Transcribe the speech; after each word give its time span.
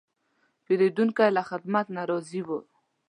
پیرودونکی 0.65 1.29
له 1.37 1.41
خدمت 1.49 1.85
نه 1.95 2.03
راضي 2.09 2.41
و. 2.47 2.49